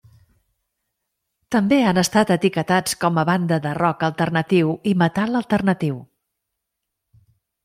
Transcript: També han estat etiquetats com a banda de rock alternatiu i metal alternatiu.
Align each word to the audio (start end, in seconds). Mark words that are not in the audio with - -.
També 1.55 1.77
han 1.89 1.99
estat 2.03 2.33
etiquetats 2.37 2.97
com 3.05 3.19
a 3.19 3.27
banda 3.31 3.61
de 3.67 3.75
rock 3.81 4.07
alternatiu 4.09 4.73
i 4.93 4.95
metal 5.03 5.43
alternatiu. 5.43 6.03